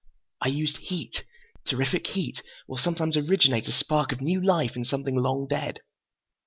"I 0.41 0.47
used 0.47 0.77
heat. 0.77 1.25
Terrific 1.67 2.07
heat 2.07 2.41
will 2.67 2.79
sometimes 2.79 3.15
originate 3.15 3.67
a 3.67 3.71
spark 3.71 4.11
of 4.11 4.19
new 4.19 4.41
life 4.43 4.75
in 4.75 4.83
something 4.83 5.13
long 5.15 5.45
dead. 5.45 5.81